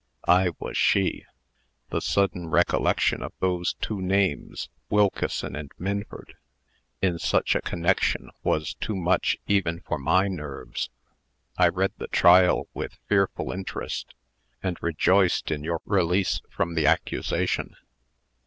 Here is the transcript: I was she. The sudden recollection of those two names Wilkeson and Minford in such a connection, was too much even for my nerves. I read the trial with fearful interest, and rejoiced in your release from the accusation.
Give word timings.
I 0.27 0.49
was 0.57 0.75
she. 0.75 1.25
The 1.91 2.01
sudden 2.01 2.47
recollection 2.49 3.21
of 3.21 3.33
those 3.39 3.73
two 3.81 4.01
names 4.01 4.67
Wilkeson 4.89 5.55
and 5.55 5.71
Minford 5.77 6.37
in 7.03 7.19
such 7.19 7.53
a 7.53 7.61
connection, 7.61 8.31
was 8.41 8.73
too 8.73 8.95
much 8.95 9.37
even 9.45 9.81
for 9.81 9.99
my 9.99 10.27
nerves. 10.27 10.89
I 11.55 11.67
read 11.67 11.93
the 11.99 12.07
trial 12.07 12.67
with 12.73 12.97
fearful 13.09 13.51
interest, 13.51 14.15
and 14.63 14.75
rejoiced 14.81 15.51
in 15.51 15.63
your 15.63 15.81
release 15.85 16.41
from 16.49 16.73
the 16.73 16.87
accusation. 16.87 17.75